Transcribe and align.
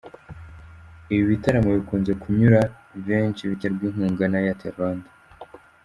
Ibi 1.13 1.23
bitaramo 1.31 1.69
bikunze 1.77 2.11
kunyura 2.21 2.59
benshi 3.07 3.49
biterwa 3.51 3.83
inkunga 3.87 4.25
na 4.29 4.37
Airtel 4.43 4.71
Rwanda. 4.75 5.09